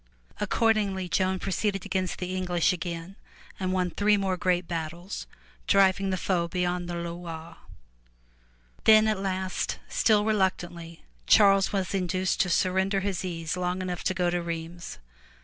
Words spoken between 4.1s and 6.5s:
more great battles, driving the foe